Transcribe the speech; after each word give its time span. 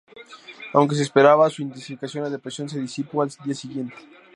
Aunque 0.73 0.95
se 0.95 1.03
esperaba 1.03 1.47
su 1.51 1.61
intensificación, 1.61 2.23
la 2.23 2.31
depresión 2.31 2.67
se 2.67 2.79
disipó 2.79 3.21
al 3.21 3.29
día 3.45 3.53
siguiente. 3.53 3.93